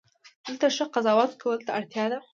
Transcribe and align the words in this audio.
دلته 0.45 0.67
ښه 0.75 0.85
قضاوت 0.95 1.31
کولو 1.41 1.63
ته 1.67 1.71
اړتیا 1.79 2.05
ده. 2.11 2.19